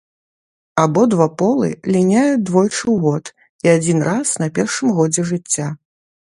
Абодва 0.83 1.27
полы 1.41 1.69
ліняюць 1.95 2.41
двойчы 2.51 2.79
ў 2.93 2.95
год 3.05 3.25
і 3.67 3.73
адзін 3.75 3.97
раз 4.09 4.27
на 4.45 4.49
першым 4.57 4.97
годзе 5.03 5.29
жыцця. 5.35 5.67